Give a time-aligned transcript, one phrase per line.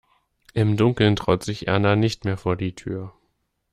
[0.55, 3.13] Im Dunkeln traut sich Erna nicht mehr vor die Tür.